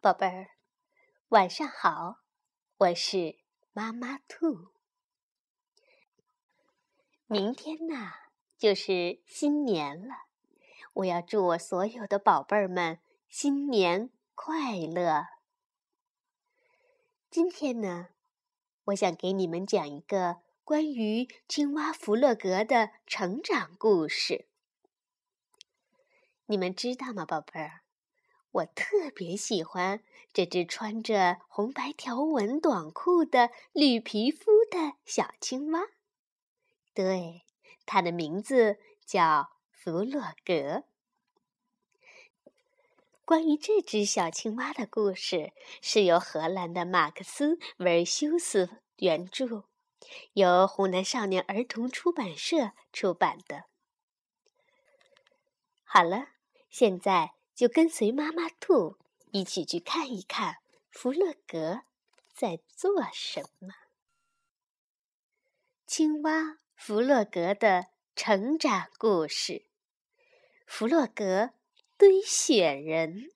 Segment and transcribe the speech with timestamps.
[0.00, 0.50] 宝贝儿，
[1.28, 2.18] 晚上好，
[2.76, 3.38] 我是
[3.72, 4.68] 妈妈兔。
[7.26, 8.12] 明天呢，
[8.56, 10.26] 就是新年了，
[10.92, 15.26] 我要祝我所有的宝贝儿们新年快乐。
[17.30, 18.10] 今天呢，
[18.84, 24.46] 我想给你们讲一个关于青蛙弗洛格的成长故事。
[26.44, 27.85] 你们知道吗，宝贝儿？
[28.56, 30.02] 我特别喜欢
[30.32, 35.82] 这只穿着红白条纹短裤的绿皮肤的小青蛙。
[36.94, 37.44] 对，
[37.84, 40.84] 它的名字叫弗洛格。
[43.26, 45.52] 关于这只小青蛙的故事，
[45.82, 49.64] 是由荷兰的马克思·维尔修斯原著，
[50.32, 53.64] 由湖南少年儿童出版社出版的。
[55.84, 56.28] 好了，
[56.70, 57.34] 现在。
[57.56, 58.98] 就跟随妈妈兔
[59.32, 60.58] 一起去看一看
[60.90, 61.84] 弗洛格
[62.34, 63.68] 在做什么。
[65.86, 69.64] 青蛙弗洛格的成长故事：
[70.66, 71.52] 弗洛格
[71.96, 73.30] 堆雪人。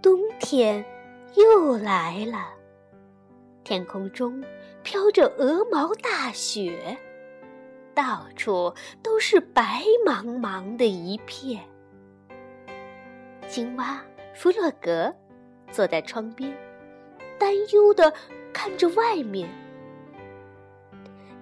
[0.00, 0.86] 冬天
[1.34, 2.56] 又来了，
[3.64, 4.44] 天空中
[4.84, 7.00] 飘着鹅毛大雪。
[7.98, 11.60] 到处都是白茫茫的一片。
[13.48, 14.00] 青蛙
[14.32, 15.12] 弗洛格
[15.72, 16.56] 坐在窗边，
[17.40, 18.12] 担忧的
[18.52, 19.50] 看着外面。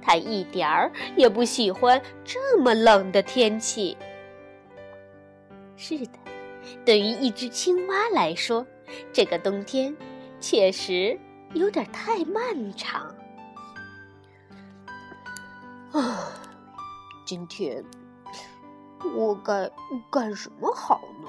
[0.00, 3.94] 他一点儿也不喜欢这么冷的天气。
[5.76, 6.18] 是的，
[6.86, 8.66] 对于一只青蛙来说，
[9.12, 9.94] 这个冬天
[10.40, 11.20] 确实
[11.52, 13.14] 有点太漫长。
[15.92, 16.32] 啊。
[17.26, 17.84] 今天
[19.16, 19.68] 我该
[20.12, 21.28] 干什么好呢？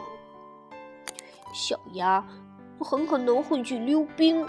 [1.51, 2.23] 小鸭
[2.79, 4.47] 很可能会去溜冰。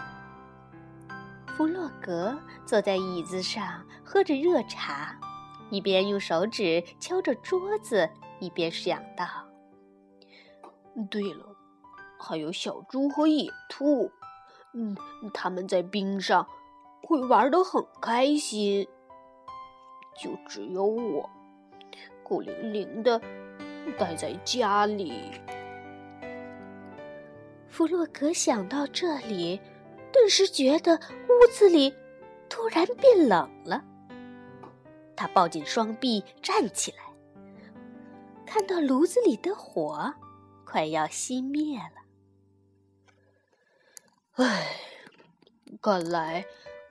[1.57, 5.19] 弗洛格坐在椅子上喝着热茶，
[5.71, 9.27] 一边用手指敲着桌子，一边想到
[11.11, 11.57] ：“对了，
[12.21, 14.13] 还有小猪和野兔，
[14.75, 14.95] 嗯，
[15.33, 16.47] 他们在冰上
[17.03, 18.87] 会玩得很开心。
[20.19, 21.31] 就只有我。”
[22.23, 23.19] 孤零零的
[23.99, 25.41] 待在家里。
[27.69, 29.61] 弗洛格想到这里，
[30.13, 31.95] 顿时觉得屋子里
[32.49, 33.85] 突然变冷了。
[35.17, 37.05] 他抱紧双臂站起来，
[38.45, 40.15] 看到炉子里的火
[40.65, 42.03] 快要熄灭了。
[44.33, 44.77] 唉，
[45.81, 46.45] 看来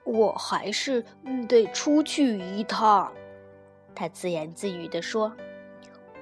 [0.08, 1.04] 我还是
[1.46, 3.12] 得出去一趟。
[3.94, 5.30] 他自言自语地说：“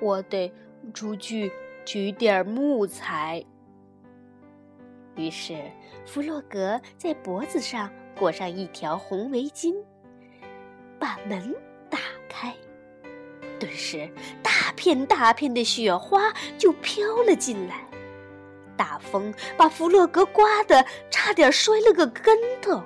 [0.02, 0.52] 我得
[0.92, 1.52] 出去
[1.84, 3.44] 取点木材。”
[5.14, 5.56] 于是，
[6.04, 7.88] 弗洛格在脖子上
[8.18, 9.72] 裹上一条红围巾，
[10.98, 11.54] 把门
[11.88, 11.98] 打
[12.28, 12.52] 开。
[13.60, 14.10] 顿时，
[14.42, 17.86] 大片大片的雪花就飘了进来。
[18.76, 22.82] 大风把弗洛格刮得差点摔了个跟头。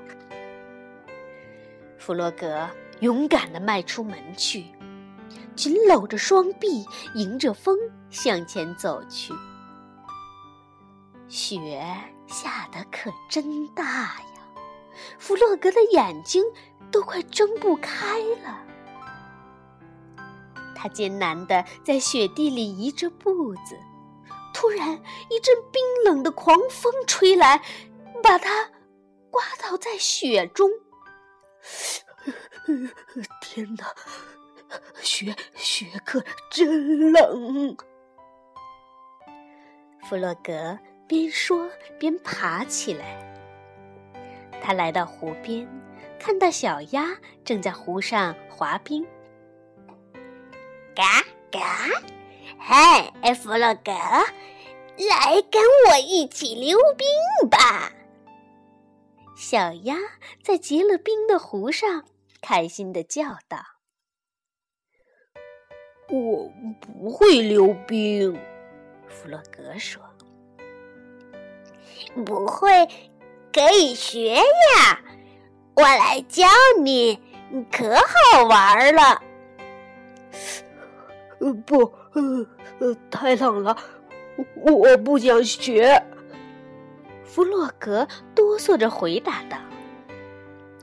[2.10, 2.69] 弗洛格
[3.03, 4.65] 勇敢地迈出门去。
[5.54, 6.84] 紧搂着双臂，
[7.15, 7.78] 迎着风
[8.10, 9.32] 向前走去。
[11.28, 11.81] 雪
[12.26, 14.43] 下得可真大呀，
[15.20, 16.43] 弗洛格的眼睛
[16.91, 18.59] 都快睁不开了。
[20.75, 23.78] 他艰难地在雪地里移着步子，
[24.53, 27.62] 突然一阵冰冷的狂风吹来，
[28.20, 28.69] 把他
[29.31, 30.69] 刮倒在雪中。
[33.41, 33.94] 天哪！
[35.03, 37.76] 雪雪可真冷。
[40.09, 40.78] 弗洛格
[41.09, 41.69] 边说
[41.99, 43.26] 边爬起来。
[44.62, 45.66] 他来到湖边，
[46.19, 49.06] 看到小鸭正在湖上滑冰。
[50.94, 51.88] 嘎嘎，
[52.59, 57.93] 嗨，弗洛格，来跟我一起溜冰吧！
[59.40, 59.96] 小鸭
[60.42, 62.04] 在结了冰的湖上
[62.42, 63.58] 开心的叫道。
[66.10, 68.38] 我不会溜冰，
[69.08, 70.02] 弗洛格说
[72.26, 72.87] ：“不会，
[73.50, 75.00] 可以学呀，
[75.75, 76.46] 我来教
[76.82, 77.19] 你，
[77.72, 79.22] 可好玩了。
[81.40, 81.78] ”“呃，不，
[82.12, 82.46] 呃，
[82.81, 83.75] 呃，太冷了，
[84.56, 86.04] 我不想学。”
[87.31, 89.56] 弗洛格哆嗦着回答道。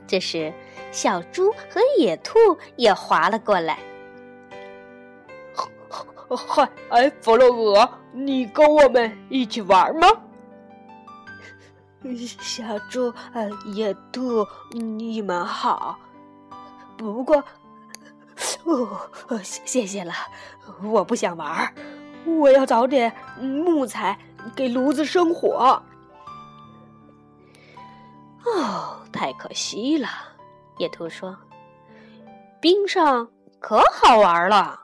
[0.06, 0.50] 这时，
[0.90, 2.38] 小猪和野兔
[2.76, 3.78] 也划了过来。
[6.30, 10.08] 嗨，哎，弗洛格，你跟我们一起玩吗？
[12.40, 15.98] 小猪，呃，野兔，你们好。
[16.96, 17.44] 不过，
[18.64, 18.88] 哦，
[19.42, 20.14] 谢谢了，
[20.82, 21.74] 我不想玩，
[22.24, 24.18] 我要找点木材
[24.56, 25.82] 给炉子生火。
[28.44, 30.08] 哦，太可惜了，
[30.78, 31.36] 野兔说
[32.60, 34.80] ：“冰上可好玩了。”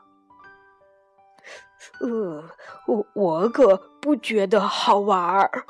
[2.01, 2.43] 呃，
[2.87, 5.63] 我我可不觉得好玩儿。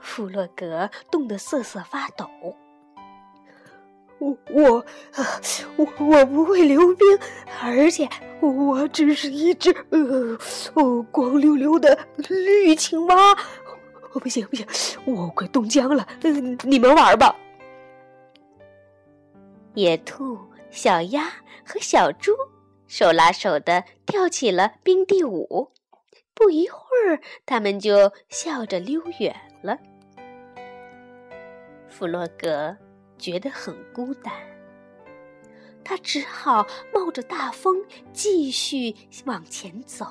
[0.00, 2.28] 弗洛格冻得瑟瑟发抖。
[4.18, 4.84] 我我
[5.76, 7.06] 我我不会溜冰，
[7.62, 8.08] 而且
[8.40, 10.36] 我只是一只呃
[10.74, 13.14] 哦光溜溜的绿青蛙。
[14.18, 14.66] 不行不行，
[15.04, 16.06] 我快冻僵了。
[16.22, 17.34] 嗯，你们玩吧。
[19.74, 20.38] 野兔、
[20.70, 21.24] 小鸭
[21.64, 22.32] 和小猪
[22.86, 25.70] 手拉手的跳起了冰地舞。
[26.34, 26.78] 不一会
[27.08, 29.78] 儿，他们就笑着溜远了。
[31.88, 32.76] 弗洛格
[33.18, 34.32] 觉得很孤单，
[35.82, 38.94] 他只好冒着大风继续
[39.24, 40.06] 往前走。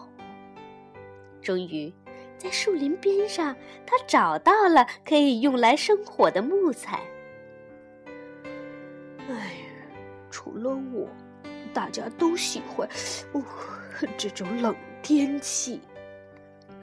[1.42, 1.94] 终于，
[2.38, 3.56] 在树林边上，
[3.86, 7.00] 他找到了可以用来生火的木材。
[9.28, 9.66] 哎呀，
[10.30, 11.10] 除了我，
[11.74, 12.88] 大家都喜欢
[13.34, 13.44] 哦
[14.18, 15.82] 这种冷天气。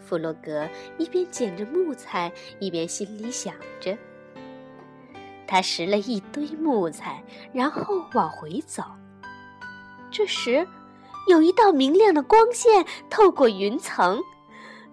[0.05, 0.69] 弗洛格
[0.99, 3.97] 一边捡着木材，一边心里想着。
[5.47, 7.23] 他拾了一堆木材，
[7.53, 8.83] 然后往回走。
[10.11, 10.67] 这时，
[11.29, 14.21] 有一道明亮的光线透过云层，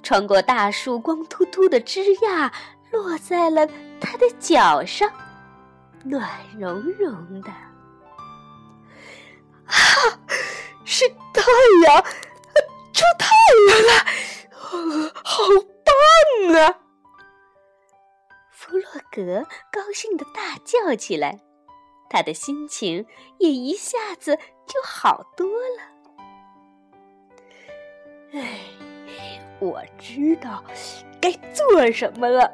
[0.03, 2.51] 穿过大树光秃秃的枝桠，
[2.91, 3.67] 落在了
[3.99, 5.11] 他的脚上，
[6.03, 7.49] 暖融融的。
[9.65, 9.75] 啊，
[10.83, 11.43] 是太
[11.85, 12.03] 阳，
[12.91, 13.29] 出太
[13.69, 15.37] 阳了，好
[15.85, 15.93] 棒
[16.61, 16.79] 啊！
[18.51, 21.39] 弗洛格高兴的大叫起来，
[22.09, 23.05] 他的心情
[23.37, 25.83] 也一下子就好多了。
[28.33, 28.60] 哎，
[29.61, 30.63] 我知道
[31.21, 32.51] 该做什么了。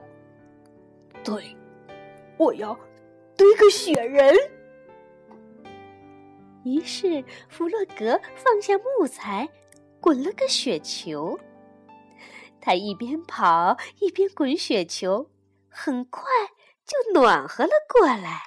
[1.24, 1.56] 对，
[2.38, 2.78] 我要
[3.36, 4.36] 堆个雪人。
[6.66, 9.48] 于是弗洛格放下木材，
[10.02, 11.40] 滚了个雪球。
[12.60, 15.28] 他一边跑一边滚雪球。
[15.70, 16.24] 很快
[16.88, 18.42] 就暖和了过来。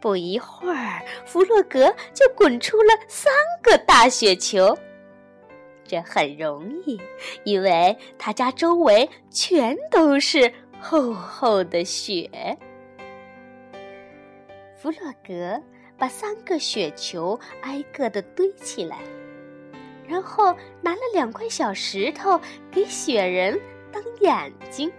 [0.00, 3.32] 不一会儿，弗洛格就滚出了三
[3.62, 4.76] 个大雪球。
[5.86, 7.00] 这很容易，
[7.44, 12.58] 因为他家周围全都是厚厚的雪。
[14.76, 15.62] 弗洛格
[15.96, 18.98] 把三个雪球挨个的堆起来，
[20.06, 22.40] 然后拿了两块小石头
[22.70, 23.58] 给雪人
[23.92, 24.90] 当眼睛。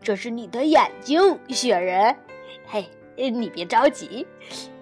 [0.00, 2.16] 这是你的眼睛，雪人。
[2.66, 2.84] 嘿，
[3.16, 4.26] 你别着急，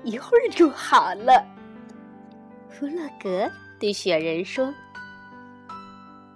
[0.02, 1.44] 一会儿就好了。
[2.70, 3.50] 弗洛格
[3.80, 4.72] 对雪人说。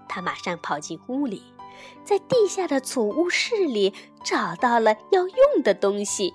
[0.09, 1.43] 他马上跑进屋里，
[2.05, 3.93] 在地下的储物室里
[4.25, 6.33] 找到了要用的东西：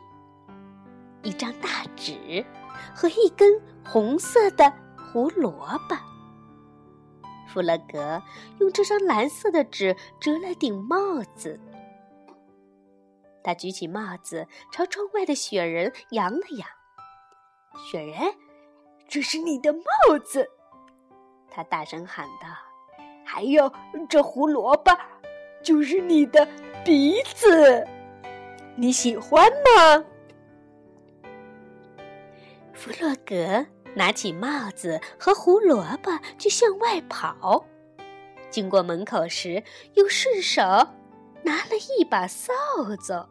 [1.24, 2.46] 一张大纸
[2.94, 5.52] 和一根红色的胡萝
[5.88, 5.98] 卜。
[7.48, 8.22] 弗洛格
[8.60, 11.60] 用这张蓝色的纸折了顶帽子。
[13.44, 16.68] 他举起帽子，朝窗外的雪人扬了扬。
[17.90, 18.36] 雪人，
[19.08, 20.48] 这是你的帽子！
[21.50, 22.48] 他大声喊道。
[23.26, 23.72] 还有
[24.10, 24.92] 这胡萝卜，
[25.64, 26.48] 就是你的
[26.84, 27.88] 鼻子。
[28.76, 30.06] 你喜欢吗？
[32.74, 37.66] 弗洛格拿起帽子和胡萝卜就向外跑，
[38.50, 39.64] 经过门口时，
[39.96, 40.62] 又顺手
[41.44, 42.54] 拿了一把扫
[43.00, 43.30] 帚。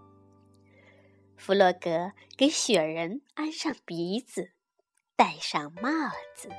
[1.36, 4.50] 弗洛格给雪人安上鼻子，
[5.16, 5.90] 戴上帽
[6.36, 6.50] 子，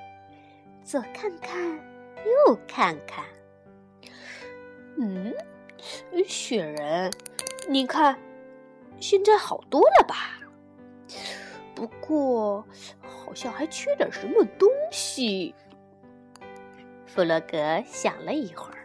[0.89, 1.55] 左看看，
[2.47, 3.23] 右看看。
[4.97, 5.31] 嗯，
[6.25, 7.13] 雪人，
[7.67, 8.17] 你看，
[8.99, 10.39] 现在好多了吧？
[11.75, 12.65] 不过，
[13.03, 15.53] 好像还缺点什么东西。
[17.05, 18.81] 弗洛格想了一会儿，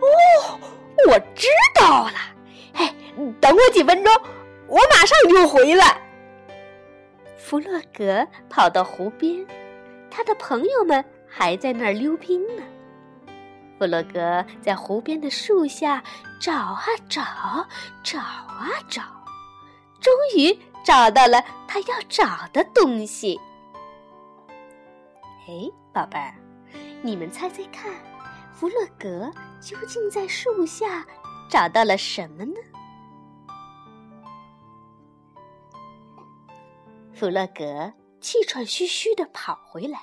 [0.00, 0.58] 哦，
[1.06, 1.46] 我知
[1.80, 2.14] 道了。
[2.74, 2.92] 嘿，
[3.40, 4.12] 等我几分钟。
[4.66, 6.02] 我马上就回来。
[7.36, 9.46] 弗洛格跑到湖边，
[10.10, 12.62] 他的朋友们还在那儿溜冰呢。
[13.78, 16.04] 弗洛格在湖边的树下
[16.38, 17.22] 找啊找，
[18.04, 19.02] 找啊找，
[19.98, 23.40] 终于找到了他要找的东西。
[25.48, 26.34] 哎，宝贝儿，
[27.00, 27.90] 你们猜猜看，
[28.52, 31.04] 弗洛格究竟在树下
[31.48, 32.54] 找到了什么呢？
[37.14, 39.98] 弗洛格气喘吁吁地跑回来，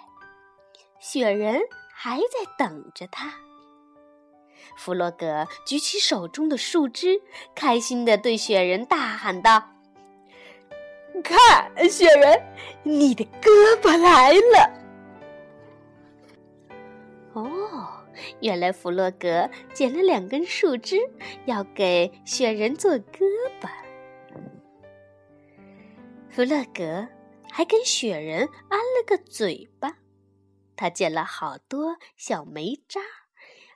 [1.00, 1.62] 雪人
[1.94, 2.26] 还在
[2.58, 3.34] 等着他。
[4.76, 7.22] 弗洛格举起手中的树枝，
[7.56, 9.64] 开心地对雪人大喊道
[11.24, 12.42] ：“看，雪人，
[12.84, 13.50] 你的胳
[13.82, 14.80] 膊来了！”
[17.34, 18.06] 哦，
[18.42, 20.98] 原来弗洛格捡了两根树枝，
[21.46, 23.26] 要给雪人做胳
[23.62, 23.70] 膊。
[26.30, 27.08] 弗洛格
[27.52, 29.98] 还跟雪人安了个嘴巴，
[30.80, 33.02] 他捡了好多小煤渣，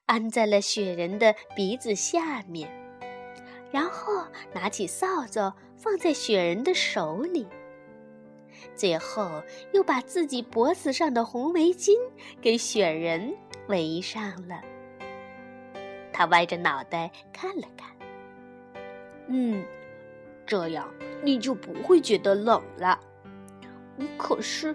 [0.06, 2.72] 安在了雪人的鼻子下面，
[3.74, 7.46] 然后拿起扫帚放在雪人的手里，
[8.74, 9.44] 最后
[9.74, 11.92] 又把自己脖子上的红围巾
[12.40, 13.36] 给雪人
[13.68, 14.62] 围上了。
[16.14, 17.94] 他歪着脑袋看了看，
[19.28, 19.66] 嗯。
[20.46, 22.98] 这样你就不会觉得冷了。
[24.18, 24.74] 可是，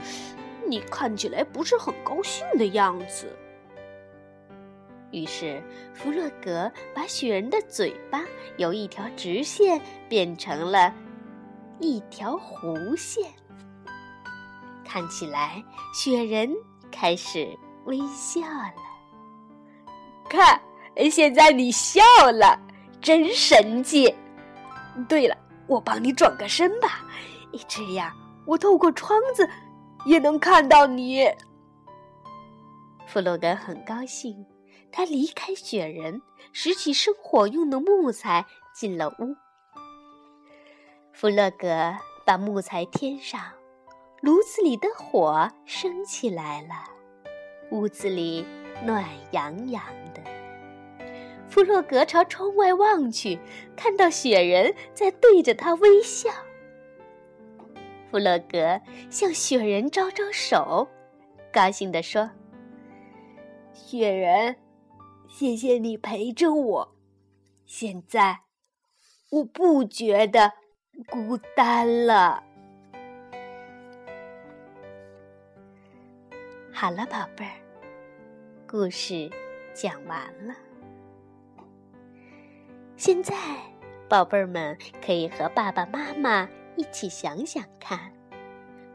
[0.69, 3.27] 你看起来不是很高兴的样子。
[5.11, 5.63] 于是，
[5.95, 8.23] 弗洛格把雪人的嘴巴
[8.59, 10.95] 由一条直线变成了
[11.81, 13.25] 一条弧线。
[14.85, 15.63] 看起来，
[15.95, 16.53] 雪人
[16.91, 17.49] 开始
[17.85, 18.75] 微笑了。
[20.29, 20.61] 看，
[21.11, 22.61] 现在你笑了，
[23.01, 24.15] 真神气。
[25.09, 25.37] 对了。
[25.67, 27.05] 我帮你转个身吧，
[27.69, 28.11] 这样
[28.47, 29.47] 我透过窗子
[30.09, 31.23] 也能看到你。
[33.07, 34.47] 弗洛格很高兴，
[34.91, 39.37] 他离开雪人，拾起生火用的木材进了屋。
[41.13, 43.41] 弗洛格把木材添上，
[44.23, 46.69] 炉子里的火升起来了，
[47.71, 48.47] 屋子里
[48.87, 49.85] 暖洋洋
[50.15, 50.23] 的。
[51.51, 53.39] 弗洛格朝窗外望去，
[53.77, 56.31] 看到雪人在对着他微笑。
[58.11, 60.89] 弗洛格向雪人招招手，
[61.53, 62.31] 高兴地说
[63.73, 64.57] ：“雪人，
[65.29, 66.97] 谢谢你陪着我，
[67.67, 68.41] 现在
[69.31, 70.53] 我不觉得
[71.09, 72.43] 孤单了。”
[76.73, 77.53] 好了，宝贝儿，
[78.67, 79.29] 故事
[79.75, 80.55] 讲完了。
[82.97, 83.35] 现在，
[84.09, 86.49] 宝贝儿们可以和爸爸妈妈
[86.79, 87.99] 一起想想看，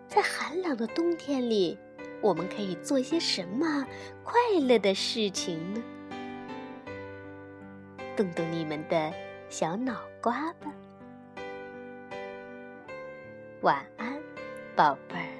[0.08, 1.78] 在寒冷的冬天里，
[2.22, 3.86] 我们可以做些什么
[4.24, 5.84] 快乐的事情呢？
[8.16, 9.12] 动动你们的
[9.50, 10.74] 小脑瓜吧。
[13.64, 14.18] 晚安，
[14.78, 15.33] 宝贝儿。